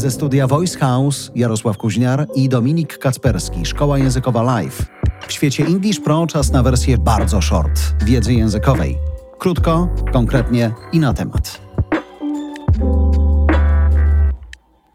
Ze 0.00 0.10
studia 0.10 0.46
Voice 0.46 0.78
House 0.78 1.30
Jarosław 1.34 1.76
Kuźniar 1.76 2.26
i 2.34 2.48
Dominik 2.48 2.98
Kacperski, 2.98 3.66
Szkoła 3.66 3.98
Językowa 3.98 4.42
Live. 4.42 4.86
W 5.28 5.32
świecie 5.32 5.66
English 5.66 6.00
Pro 6.00 6.26
czas 6.26 6.52
na 6.52 6.62
wersję 6.62 6.98
bardzo 6.98 7.40
short, 7.40 7.80
wiedzy 8.04 8.34
językowej. 8.34 8.98
Krótko, 9.38 9.88
konkretnie 10.12 10.74
i 10.92 11.00
na 11.00 11.14
temat. 11.14 11.60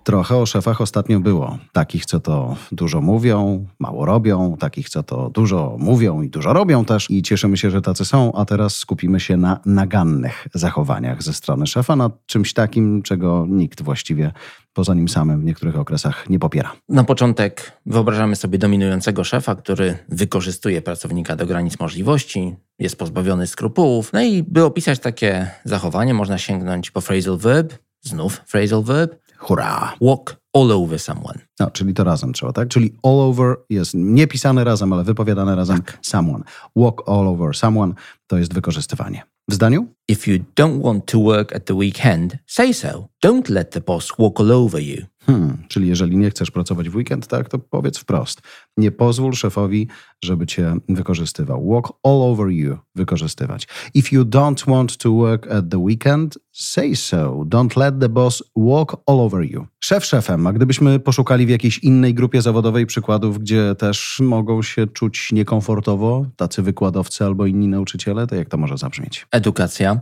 Trochę 0.05 0.37
o 0.37 0.45
szefach 0.45 0.81
ostatnio 0.81 1.19
było. 1.19 1.57
Takich, 1.71 2.05
co 2.05 2.19
to 2.19 2.55
dużo 2.71 3.01
mówią, 3.01 3.67
mało 3.79 4.05
robią, 4.05 4.57
takich, 4.59 4.89
co 4.89 5.03
to 5.03 5.29
dużo 5.29 5.75
mówią 5.79 6.21
i 6.21 6.29
dużo 6.29 6.53
robią 6.53 6.85
też. 6.85 7.11
I 7.11 7.21
cieszymy 7.21 7.57
się, 7.57 7.71
że 7.71 7.81
tacy 7.81 8.05
są, 8.05 8.33
a 8.33 8.45
teraz 8.45 8.75
skupimy 8.75 9.19
się 9.19 9.37
na 9.37 9.59
nagannych 9.65 10.47
zachowaniach 10.53 11.23
ze 11.23 11.33
strony 11.33 11.67
szefa, 11.67 11.95
na 11.95 12.09
czymś 12.25 12.53
takim, 12.53 13.01
czego 13.01 13.45
nikt 13.49 13.81
właściwie 13.81 14.31
poza 14.73 14.93
nim 14.93 15.09
samym 15.09 15.41
w 15.41 15.43
niektórych 15.43 15.79
okresach 15.79 16.29
nie 16.29 16.39
popiera. 16.39 16.71
Na 16.89 17.03
początek 17.03 17.71
wyobrażamy 17.85 18.35
sobie 18.35 18.57
dominującego 18.57 19.23
szefa, 19.23 19.55
który 19.55 19.97
wykorzystuje 20.09 20.81
pracownika 20.81 21.35
do 21.35 21.45
granic 21.45 21.79
możliwości, 21.79 22.55
jest 22.79 22.97
pozbawiony 22.97 23.47
skrupułów. 23.47 24.13
No 24.13 24.21
i 24.21 24.43
by 24.43 24.63
opisać 24.63 24.99
takie 24.99 25.51
zachowanie, 25.63 26.13
można 26.13 26.37
sięgnąć 26.37 26.91
po 26.91 27.01
phrasal 27.01 27.37
verb, 27.37 27.73
znów 28.01 28.41
phrasal 28.47 28.83
verb, 28.83 29.24
Hurra! 29.47 29.93
walk 30.01 30.35
all 30.53 30.71
over 30.71 30.99
someone. 30.99 31.39
No, 31.59 31.71
czyli 31.71 31.93
to 31.93 32.03
razem 32.03 32.33
trzeba, 32.33 32.53
tak? 32.53 32.67
Czyli 32.67 32.93
all 33.03 33.19
over 33.19 33.55
jest 33.69 33.93
nie 33.93 34.27
pisane 34.27 34.63
razem, 34.63 34.93
ale 34.93 35.03
wypowiadane 35.03 35.55
razem 35.55 35.81
someone. 36.01 36.43
Walk 36.75 37.03
all 37.07 37.27
over 37.27 37.55
someone 37.55 37.93
to 38.27 38.37
jest 38.37 38.53
wykorzystywanie. 38.53 39.23
W 39.49 39.53
zdaniu? 39.53 39.94
If 40.07 40.27
you 40.27 40.45
don't 40.55 40.83
want 40.83 41.07
to 41.07 41.19
work 41.19 41.55
at 41.55 41.65
the 41.65 41.73
weekend, 41.73 42.37
say 42.45 42.73
so. 42.73 43.09
Don't 43.23 43.49
let 43.49 43.71
the 43.71 43.81
boss 43.81 44.11
walk 44.19 44.39
all 44.39 44.51
over 44.51 44.79
you. 44.79 45.07
Hmm, 45.25 45.57
czyli 45.67 45.87
jeżeli 45.87 46.17
nie 46.17 46.29
chcesz 46.29 46.51
pracować 46.51 46.89
w 46.89 46.95
weekend, 46.95 47.27
tak, 47.27 47.49
to 47.49 47.59
powiedz 47.59 47.97
wprost. 47.97 48.41
Nie 48.77 48.91
pozwól 48.91 49.33
szefowi, 49.33 49.87
żeby 50.23 50.45
cię 50.45 50.75
wykorzystywał. 50.89 51.69
Walk 51.69 51.87
all 52.03 52.21
over 52.21 52.49
you, 52.49 52.77
wykorzystywać. 52.95 53.67
If 53.93 54.15
you 54.15 54.23
don't 54.23 54.67
want 54.67 54.97
to 54.97 55.11
work 55.11 55.51
at 55.51 55.69
the 55.69 55.77
weekend, 55.77 56.37
say 56.51 56.95
so. 56.95 57.43
Don't 57.47 57.77
let 57.77 57.99
the 57.99 58.09
boss 58.09 58.43
walk 58.55 59.01
all 59.05 59.19
over 59.19 59.51
you. 59.51 59.65
Szef 59.79 60.05
szefem, 60.05 60.47
a 60.47 60.53
gdybyśmy 60.53 60.99
poszukali 60.99 61.45
w 61.45 61.49
jakiejś 61.49 61.77
innej 61.77 62.13
grupie 62.13 62.41
zawodowej 62.41 62.85
przykładów, 62.85 63.39
gdzie 63.39 63.75
też 63.75 64.19
mogą 64.23 64.61
się 64.61 64.87
czuć 64.87 65.31
niekomfortowo, 65.31 66.25
tacy 66.35 66.61
wykładowcy 66.61 67.25
albo 67.25 67.45
inni 67.45 67.67
nauczyciele, 67.67 68.27
to 68.27 68.35
jak 68.35 68.49
to 68.49 68.57
może 68.57 68.77
zabrzmieć? 68.77 69.27
Edukacja. 69.31 69.94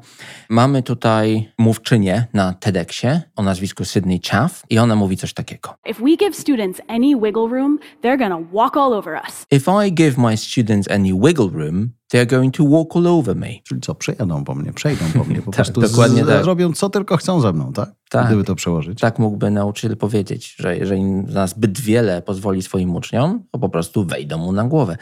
Mamy 0.49 0.83
tutaj 0.83 1.51
mówczynię 1.57 2.27
na 2.33 2.53
TEDxie 2.53 3.21
o 3.35 3.43
nazwisku 3.43 3.85
Sydney 3.85 4.19
Chaff 4.29 4.63
i 4.69 4.79
ona 4.79 4.95
mówi 4.95 5.17
coś 5.17 5.33
takiego. 5.33 5.75
If 5.89 6.03
we 6.03 6.17
give 6.17 6.35
students 6.35 6.81
any 6.87 7.15
wiggle 7.21 7.47
room, 7.47 7.79
they're 8.03 8.17
gonna 8.17 8.39
walk 8.53 8.77
all 8.77 8.93
over 8.93 9.21
us. 9.27 9.45
If 9.51 9.71
I 9.87 9.93
give 9.93 10.17
my 10.17 10.37
students 10.37 10.91
any 10.91 11.13
wiggle 11.13 11.49
room, 11.49 11.89
they're 12.13 12.29
going 12.29 12.53
to 12.53 12.63
walk 12.69 12.95
all 12.95 13.07
over 13.07 13.35
me. 13.35 13.47
Czyli 13.63 13.81
co, 13.81 13.95
przejadą 13.95 14.43
po 14.43 14.55
mnie, 14.55 14.73
przejdą 14.73 15.05
po 15.17 15.23
mnie, 15.23 15.41
po 15.41 15.51
Tak, 15.51 15.55
prostu 15.55 15.81
dokładnie 15.81 16.23
z, 16.23 16.27
tak. 16.27 16.45
robią 16.45 16.73
co 16.73 16.89
tylko 16.89 17.17
chcą 17.17 17.41
ze 17.41 17.53
mną, 17.53 17.73
tak? 17.73 17.91
Tak. 18.09 18.27
Gdyby 18.27 18.43
to 18.43 18.55
przełożyć. 18.55 18.99
Tak 18.99 19.19
mógłby 19.19 19.51
nauczyciel 19.51 19.97
powiedzieć, 19.97 20.55
że 20.59 20.77
jeżeli 20.77 21.03
na 21.03 21.47
zbyt 21.47 21.79
wiele 21.79 22.21
pozwoli 22.21 22.61
swoim 22.61 22.95
uczniom, 22.95 23.43
to 23.51 23.59
po 23.59 23.69
prostu 23.69 24.05
wejdą 24.05 24.37
mu 24.37 24.51
na 24.51 24.63
głowę. 24.63 24.97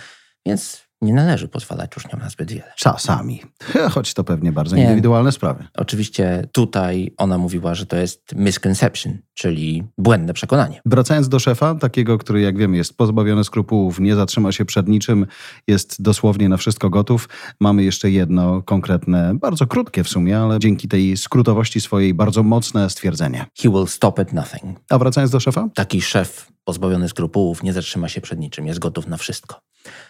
Więc 0.45 0.83
nie 1.01 1.13
należy 1.13 1.47
pozwalać 1.47 1.97
uczniom 1.97 2.21
na 2.21 2.29
zbyt 2.29 2.51
wiele. 2.51 2.73
Czasami. 2.75 3.41
Choć 3.91 4.13
to 4.13 4.23
pewnie 4.23 4.51
bardzo 4.51 4.75
Nie. 4.75 4.83
indywidualne 4.83 5.31
sprawy. 5.31 5.67
Oczywiście 5.77 6.47
tutaj 6.51 7.13
ona 7.17 7.37
mówiła, 7.37 7.75
że 7.75 7.85
to 7.85 7.97
jest 7.97 8.35
misconception, 8.35 9.17
czyli 9.33 9.83
błędne 9.97 10.33
przekonanie. 10.33 10.81
Wracając 10.85 11.29
do 11.29 11.39
szefa, 11.39 11.75
takiego, 11.75 12.17
który 12.17 12.41
jak 12.41 12.57
wiemy 12.57 12.77
jest 12.77 12.97
pozbawiony 12.97 13.43
skrupułów, 13.43 13.99
nie 13.99 14.15
zatrzyma 14.15 14.51
się 14.51 14.65
przed 14.65 14.87
niczym, 14.87 15.25
jest 15.67 16.01
dosłownie 16.01 16.49
na 16.49 16.57
wszystko 16.57 16.89
gotów, 16.89 17.29
mamy 17.59 17.83
jeszcze 17.83 18.11
jedno 18.11 18.61
konkretne, 18.61 19.33
bardzo 19.35 19.67
krótkie 19.67 20.03
w 20.03 20.09
sumie, 20.09 20.39
ale 20.39 20.59
dzięki 20.59 20.87
tej 20.87 21.17
skrótowości 21.17 21.81
swojej 21.81 22.13
bardzo 22.13 22.43
mocne 22.43 22.89
stwierdzenie. 22.89 23.45
He 23.61 23.69
will 23.69 23.87
stop 23.87 24.19
at 24.19 24.33
nothing. 24.33 24.79
A 24.89 24.97
wracając 24.97 25.31
do 25.31 25.39
szefa? 25.39 25.69
Taki 25.75 26.01
szef 26.01 26.51
pozbawiony 26.63 27.09
skrupułów 27.09 27.63
nie 27.63 27.73
zatrzyma 27.73 28.09
się 28.09 28.21
przed 28.21 28.39
niczym, 28.39 28.67
jest 28.67 28.79
gotów 28.79 29.07
na 29.07 29.17
wszystko. 29.17 29.61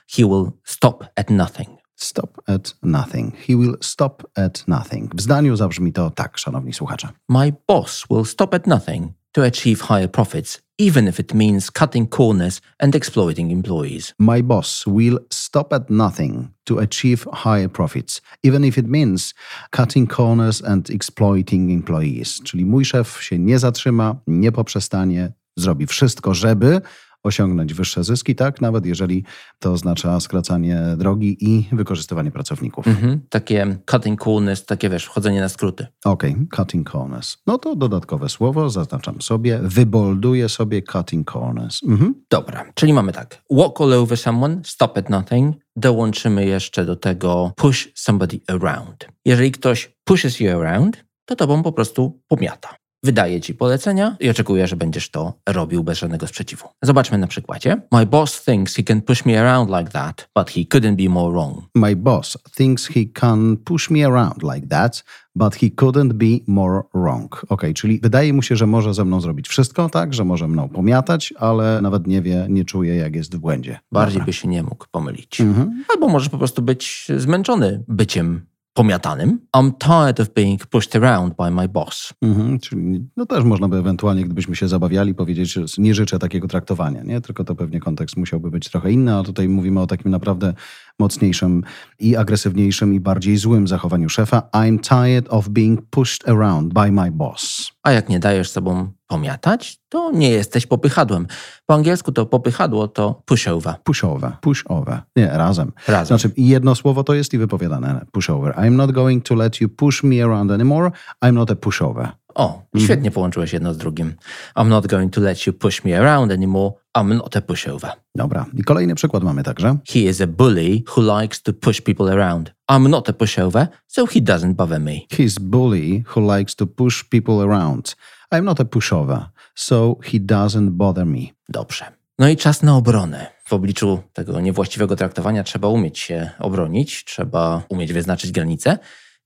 He 0.09 0.23
will 0.23 0.51
stop 0.63 1.05
at 1.15 1.29
nothing. 1.29 1.69
Stop 1.95 2.41
at 2.47 2.75
nothing. 2.83 3.35
He 3.35 3.57
will 3.57 3.77
stop 3.81 4.23
at 4.35 4.67
nothing. 4.67 5.15
W 5.15 5.21
zdaniu 5.21 5.55
zabrzmi 5.55 5.93
to 5.93 6.09
tak, 6.09 6.37
szanowni 6.37 6.73
słuchacze. 6.73 7.09
My 7.29 7.53
boss 7.67 8.05
will 8.09 8.25
stop 8.25 8.53
at 8.53 8.67
nothing 8.67 9.13
to 9.31 9.43
achieve 9.43 9.81
higher 9.87 10.11
profits, 10.11 10.61
even 10.77 11.07
if 11.07 11.19
it 11.19 11.33
means 11.33 11.71
cutting 11.71 12.09
corners 12.09 12.61
and 12.79 12.95
exploiting 12.95 13.51
employees. 13.51 14.13
My 14.19 14.43
boss 14.43 14.85
will 14.87 15.19
stop 15.29 15.73
at 15.73 15.89
nothing 15.89 16.47
to 16.63 16.79
achieve 16.79 17.25
higher 17.33 17.69
profits, 17.69 18.21
even 18.43 18.63
if 18.63 18.77
it 18.77 18.87
means 18.87 19.33
cutting 19.71 20.07
corners 20.07 20.63
and 20.63 20.89
exploiting 20.89 21.71
employees. 21.71 22.41
Czyli 22.43 22.65
mój 22.65 22.85
szef 22.85 23.23
się 23.23 23.39
nie 23.39 23.59
zatrzyma, 23.59 24.15
nie 24.27 24.51
poprzestanie, 24.51 25.33
zrobi 25.57 25.87
wszystko, 25.87 26.33
żeby 26.33 26.81
osiągnąć 27.23 27.73
wyższe 27.73 28.03
zyski, 28.03 28.35
tak? 28.35 28.61
Nawet 28.61 28.85
jeżeli 28.85 29.23
to 29.59 29.71
oznacza 29.71 30.19
skracanie 30.19 30.81
drogi 30.97 31.37
i 31.39 31.67
wykorzystywanie 31.71 32.31
pracowników. 32.31 32.87
Mhm. 32.87 33.21
Takie 33.29 33.77
cutting 33.91 34.23
corners, 34.23 34.65
takie 34.65 34.89
wiesz, 34.89 35.05
wchodzenie 35.05 35.41
na 35.41 35.49
skróty. 35.49 35.87
Okej, 36.05 36.35
cutting 36.55 36.91
corners. 36.91 37.37
No 37.47 37.57
to 37.57 37.75
dodatkowe 37.75 38.29
słowo, 38.29 38.69
zaznaczam 38.69 39.21
sobie, 39.21 39.59
wybolduję 39.63 40.49
sobie 40.49 40.81
cutting 40.81 41.31
corners. 41.31 41.83
Mhm. 41.83 42.15
Dobra, 42.29 42.65
czyli 42.75 42.93
mamy 42.93 43.11
tak. 43.11 43.41
Walk 43.51 43.81
all 43.81 43.93
over 43.93 44.17
someone, 44.17 44.61
stop 44.65 44.97
at 44.97 45.09
nothing. 45.09 45.55
Dołączymy 45.75 46.45
jeszcze 46.45 46.85
do 46.85 46.95
tego 46.95 47.51
push 47.55 47.87
somebody 47.95 48.39
around. 48.47 49.07
Jeżeli 49.25 49.51
ktoś 49.51 49.97
pushes 50.03 50.39
you 50.39 50.59
around, 50.59 51.05
to 51.25 51.35
tobą 51.35 51.63
po 51.63 51.71
prostu 51.71 52.21
pomiata. 52.27 52.80
Wydaje 53.03 53.41
ci 53.41 53.53
polecenia 53.53 54.15
i 54.19 54.29
oczekuje, 54.29 54.67
że 54.67 54.75
będziesz 54.75 55.09
to 55.09 55.33
robił 55.49 55.83
bez 55.83 55.97
żadnego 55.97 56.27
sprzeciwu. 56.27 56.67
Zobaczmy 56.81 57.17
na 57.17 57.27
przykładzie. 57.27 57.81
My 57.91 58.05
boss 58.05 58.45
thinks 58.45 58.75
he 58.75 58.83
can 58.83 59.01
push 59.01 59.25
me 59.25 59.41
around 59.41 59.69
like 59.69 59.91
that, 59.91 60.29
but 60.35 60.49
he 60.49 60.61
couldn't 60.61 60.95
be 60.95 61.09
more 61.09 61.31
wrong. 61.31 61.63
My 61.75 61.95
boss 61.95 62.37
thinks 62.55 62.87
he 62.87 63.01
can 63.13 63.57
push 63.57 63.89
me 63.89 64.05
around 64.05 64.43
like 64.43 64.67
that, 64.67 65.03
but 65.35 65.55
he 65.55 65.67
couldn't 65.67 66.13
be 66.13 66.43
more 66.47 66.81
wrong. 66.93 67.45
Ok, 67.49 67.61
czyli 67.75 67.99
wydaje 67.99 68.33
mu 68.33 68.41
się, 68.41 68.55
że 68.55 68.67
może 68.67 68.93
ze 68.93 69.05
mną 69.05 69.21
zrobić 69.21 69.47
wszystko, 69.47 69.89
tak, 69.89 70.13
że 70.13 70.25
może 70.25 70.47
mną 70.47 70.69
pomiatać, 70.69 71.33
ale 71.39 71.81
nawet 71.81 72.07
nie 72.07 72.21
wie, 72.21 72.45
nie 72.49 72.65
czuje, 72.65 72.95
jak 72.95 73.15
jest 73.15 73.35
w 73.35 73.39
błędzie. 73.39 73.79
Bardziej 73.91 74.13
Dobra. 74.13 74.25
by 74.25 74.33
się 74.33 74.47
nie 74.47 74.63
mógł 74.63 74.85
pomylić. 74.91 75.41
Mhm. 75.41 75.83
Albo 75.93 76.07
możesz 76.07 76.29
po 76.29 76.37
prostu 76.37 76.61
być 76.61 77.07
zmęczony 77.17 77.83
byciem 77.87 78.50
pomiatanym. 78.73 79.39
I'm 79.57 79.71
tired 79.77 80.19
of 80.19 80.33
being 80.33 80.67
pushed 80.67 80.95
around 80.95 81.35
by 81.35 81.51
my 81.51 81.67
boss. 81.67 82.13
Mhm, 82.21 82.59
czyli 82.59 83.05
no 83.17 83.25
też 83.25 83.43
można 83.43 83.67
by 83.67 83.77
ewentualnie, 83.77 84.25
gdybyśmy 84.25 84.55
się 84.55 84.67
zabawiali, 84.67 85.15
powiedzieć, 85.15 85.53
że 85.53 85.65
nie 85.77 85.95
życzę 85.95 86.19
takiego 86.19 86.47
traktowania, 86.47 87.03
nie? 87.03 87.21
Tylko 87.21 87.43
to 87.43 87.55
pewnie 87.55 87.79
kontekst 87.79 88.17
musiałby 88.17 88.51
być 88.51 88.69
trochę 88.69 88.91
inny, 88.91 89.15
a 89.15 89.23
tutaj 89.23 89.49
mówimy 89.49 89.81
o 89.81 89.87
takim 89.87 90.11
naprawdę 90.11 90.53
mocniejszym 90.99 91.63
i 91.99 92.15
agresywniejszym 92.15 92.93
i 92.93 92.99
bardziej 92.99 93.37
złym 93.37 93.67
zachowaniu 93.67 94.09
szefa. 94.09 94.49
I'm 94.53 94.79
tired 94.79 95.25
of 95.29 95.49
being 95.49 95.81
pushed 95.89 96.29
around 96.29 96.73
by 96.73 96.91
my 96.91 97.11
boss. 97.11 97.60
A 97.83 97.91
jak 97.91 98.09
nie 98.09 98.19
dajesz 98.19 98.49
sobą 98.49 98.91
pomiatać, 99.07 99.79
to 99.89 100.11
nie 100.11 100.29
jesteś 100.29 100.65
popychadłem. 100.65 101.27
Po 101.65 101.73
angielsku 101.73 102.11
to 102.11 102.25
popychadło 102.25 102.87
to 102.87 103.21
pushover. 103.25 103.75
Pushover, 103.83 104.31
pushover. 104.41 105.01
Nie, 105.15 105.27
razem. 105.27 105.71
Razem. 105.87 106.17
Znaczy 106.17 106.33
jedno 106.37 106.75
słowo 106.75 107.03
to 107.03 107.13
jest 107.13 107.33
i 107.33 107.37
wypowiadane. 107.37 108.05
Pushover. 108.11 108.53
I'm 108.53 108.71
not 108.71 108.91
going 108.91 109.25
to 109.25 109.35
let 109.35 109.61
you 109.61 109.69
push 109.69 110.03
me 110.03 110.23
around 110.23 110.51
anymore. 110.51 110.91
I'm 111.25 111.31
not 111.31 111.51
a 111.51 111.55
pushover. 111.55 112.07
O, 112.35 112.63
świetnie 112.77 113.11
połączyłeś 113.11 113.53
jedno 113.53 113.73
z 113.73 113.77
drugim. 113.77 114.13
I'm 114.55 114.67
not 114.67 114.87
going 114.87 115.13
to 115.13 115.21
let 115.21 115.47
you 115.47 115.53
push 115.53 115.83
me 115.83 115.99
around 115.99 116.31
anymore. 116.31 116.71
I'm 116.97 117.15
not 117.15 117.37
a 117.37 117.41
pushover. 117.41 117.91
Dobra. 118.15 118.45
I 118.53 118.63
kolejny 118.63 118.95
przykład 118.95 119.23
mamy 119.23 119.43
także. 119.43 119.77
He 119.87 119.99
is 119.99 120.21
a 120.21 120.27
bully 120.27 120.83
who 120.95 121.21
likes 121.21 121.41
to 121.41 121.53
push 121.53 121.81
people 121.81 122.13
around. 122.13 122.53
I'm 122.71 122.89
not 122.89 123.09
a 123.09 123.13
pushover, 123.13 123.67
so 123.87 124.05
he 124.07 124.19
doesn't 124.19 124.53
bother 124.53 124.79
me. 124.79 124.93
He's 124.93 125.39
bully 125.39 126.03
who 126.15 126.37
likes 126.37 126.55
to 126.55 126.67
push 126.67 127.03
people 127.03 127.41
around. 127.41 127.95
I'm 128.33 128.43
not 128.43 128.59
a 128.59 128.65
pushover, 128.65 129.25
so 129.55 129.97
he 130.03 130.19
doesn't 130.19 130.69
bother 130.69 131.05
me. 131.05 131.19
Dobrze. 131.49 131.85
No 132.19 132.29
i 132.29 132.37
czas 132.37 132.63
na 132.63 132.75
obronę. 132.75 133.27
W 133.45 133.53
obliczu 133.53 133.99
tego 134.13 134.41
niewłaściwego 134.41 134.95
traktowania 134.95 135.43
trzeba 135.43 135.67
umieć 135.67 135.99
się 135.99 136.29
obronić, 136.39 137.03
trzeba 137.05 137.63
umieć 137.69 137.93
wyznaczyć 137.93 138.31
granice. 138.31 138.77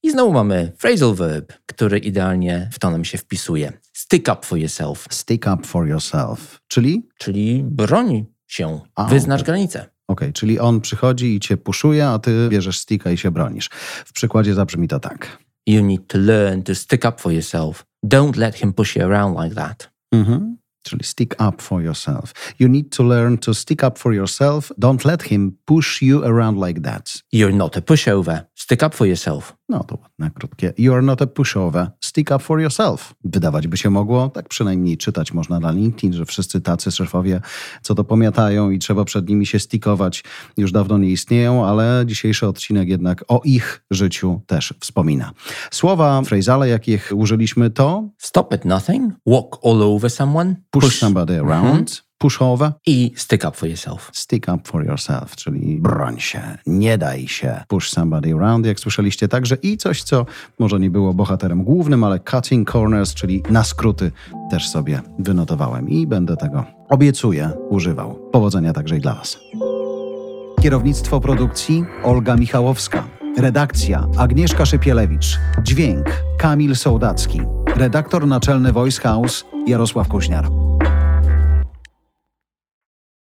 I 0.05 0.11
znowu 0.11 0.33
mamy 0.33 0.71
phrasal 0.77 1.15
verb, 1.15 1.53
który 1.65 1.97
idealnie 1.99 2.69
w 2.71 2.79
to 2.79 2.91
nam 2.91 3.05
się 3.05 3.17
wpisuje. 3.17 3.73
Stick 3.93 4.27
up 4.33 4.39
for 4.43 4.57
yourself, 4.57 5.07
Stick 5.11 5.47
up 5.53 5.63
for 5.67 5.87
yourself. 5.87 6.61
Czyli, 6.67 7.09
czyli 7.17 7.63
broń 7.63 8.25
się, 8.47 8.79
A, 8.95 9.05
wyznacz 9.05 9.41
okej. 9.41 9.45
granice. 9.45 9.89
okej, 10.07 10.33
czyli 10.33 10.59
on 10.59 10.81
przychodzi 10.81 11.35
i 11.35 11.39
cię 11.39 11.57
puszuje, 11.57 12.07
a 12.07 12.19
ty 12.19 12.49
bierzesz 12.49 12.79
sticka 12.79 13.11
i 13.11 13.17
się 13.17 13.31
bronisz. 13.31 13.69
W 14.05 14.13
przykładzie 14.13 14.53
zabrzmi 14.53 14.87
to 14.87 14.99
tak. 14.99 15.37
You 15.67 15.81
need 15.85 16.07
to 16.07 16.17
learn 16.17 16.61
to 16.61 16.75
stick 16.75 17.05
up 17.05 17.17
for 17.17 17.31
yourself. 17.31 17.85
Don't 18.05 18.37
let 18.37 18.55
him 18.55 18.73
push 18.73 18.95
you 18.95 19.03
around 19.05 19.39
like 19.43 19.55
that. 19.55 19.89
Mhm. 20.11 20.55
Czyli 20.87 21.03
stick 21.03 21.35
up 21.49 21.61
for 21.61 21.81
yourself. 21.81 22.33
You 22.59 22.67
need 22.69 22.95
to 22.97 23.03
learn 23.03 23.37
to 23.37 23.53
stick 23.53 23.83
up 23.83 23.99
for 23.99 24.13
yourself. 24.13 24.71
Don't 24.77 25.05
let 25.05 25.23
him 25.23 25.57
push 25.65 26.01
you 26.01 26.23
around 26.25 26.67
like 26.67 26.81
that. 26.81 27.13
You're 27.33 27.55
not 27.55 27.77
a 27.77 27.81
pushover. 27.81 28.41
Stick 28.55 28.83
up 28.83 28.95
for 28.95 29.07
yourself. 29.07 29.53
No 29.69 29.83
to 29.83 29.97
ładne, 30.01 30.31
krótkie. 30.31 30.73
You 30.77 30.93
are 30.93 31.01
not 31.01 31.21
a 31.21 31.27
pushover. 31.27 31.87
Stick 32.01 32.31
up 32.31 32.39
for 32.39 32.61
yourself. 32.61 33.13
Wydawać 33.23 33.67
by 33.67 33.77
się 33.77 33.89
mogło, 33.89 34.29
tak 34.29 34.49
przynajmniej 34.49 34.97
czytać 34.97 35.33
można 35.33 35.59
na 35.59 35.71
LinkedIn, 35.71 36.13
że 36.13 36.25
wszyscy 36.25 36.61
tacy 36.61 36.91
szefowie, 36.91 37.41
co 37.81 37.95
to 37.95 38.03
pomiatają 38.03 38.69
i 38.71 38.79
trzeba 38.79 39.05
przed 39.05 39.29
nimi 39.29 39.45
się 39.45 39.59
stickować, 39.59 40.23
już 40.57 40.71
dawno 40.71 40.97
nie 40.97 41.09
istnieją, 41.09 41.65
ale 41.65 42.03
dzisiejszy 42.05 42.47
odcinek 42.47 42.87
jednak 42.89 43.25
o 43.27 43.41
ich 43.43 43.85
życiu 43.91 44.41
też 44.47 44.73
wspomina. 44.79 45.31
Słowa, 45.71 46.21
frazale, 46.21 46.69
jakich 46.69 47.11
użyliśmy 47.15 47.69
to 47.69 48.03
Stop 48.17 48.53
at 48.53 48.65
nothing. 48.65 49.13
Walk 49.25 49.59
all 49.63 49.81
over 49.81 50.11
someone. 50.11 50.55
push, 50.71 50.99
somebody 50.99 51.39
around, 51.39 52.03
pushover, 52.17 52.71
I 52.85 53.11
stick 53.15 53.45
up 53.47 53.57
for 53.57 53.69
yourself. 53.69 54.11
stick 54.13 54.49
up 54.49 54.59
for 54.63 54.85
yourself, 54.85 55.35
czyli 55.35 55.79
broń 55.81 56.19
się, 56.19 56.57
nie 56.67 56.97
daj 56.97 57.27
się, 57.27 57.63
push 57.67 57.89
somebody 57.89 58.33
around, 58.33 58.65
jak 58.65 58.79
słyszeliście 58.79 59.27
także 59.27 59.55
i 59.55 59.77
coś, 59.77 60.03
co 60.03 60.25
może 60.59 60.79
nie 60.79 60.89
było 60.89 61.13
bohaterem 61.13 61.63
głównym, 61.63 62.03
ale 62.03 62.19
cutting 62.19 62.71
corners, 62.71 63.13
czyli 63.13 63.43
na 63.49 63.63
skróty 63.63 64.11
też 64.51 64.69
sobie 64.69 65.01
wynotowałem 65.19 65.89
i 65.89 66.07
będę 66.07 66.37
tego, 66.37 66.65
obiecuję, 66.89 67.51
używał. 67.69 68.29
Powodzenia 68.31 68.73
także 68.73 68.97
i 68.97 68.99
dla 68.99 69.13
Was. 69.13 69.37
Kierownictwo 70.61 71.19
produkcji 71.21 71.85
Olga 72.03 72.35
Michałowska. 72.35 73.03
Redakcja 73.37 74.07
Agnieszka 74.17 74.65
Szypielewicz. 74.65 75.39
Dźwięk 75.63 76.05
Kamil 76.37 76.75
Sołdacki. 76.75 77.41
Redaktor 77.75 78.27
naczelny 78.27 78.71
Voice 78.71 79.01
House 79.01 79.45
Jarosław 79.67 80.07
Kuźniar. 80.07 80.64